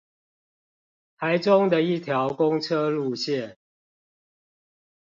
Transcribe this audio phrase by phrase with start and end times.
[1.19, 3.57] 台中的一條公車路線